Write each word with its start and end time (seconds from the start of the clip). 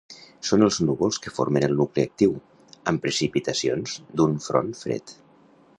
Són 0.51 0.63
els 0.67 0.77
núvols 0.85 1.19
que 1.25 1.33
formen 1.35 1.65
el 1.67 1.75
nucli 1.81 2.05
actiu, 2.09 2.33
amb 2.93 3.05
precipitacions, 3.05 3.95
d'un 4.21 4.35
front 4.49 4.75
fred. 4.83 5.17